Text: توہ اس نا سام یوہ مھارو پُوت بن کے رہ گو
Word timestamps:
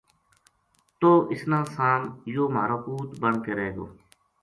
توہ 0.99 1.17
اس 1.31 1.41
نا 1.51 1.59
سام 1.73 2.01
یوہ 2.33 2.51
مھارو 2.55 2.77
پُوت 2.83 3.09
بن 3.21 3.33
کے 3.43 3.51
رہ 3.57 3.69
گو 3.75 3.85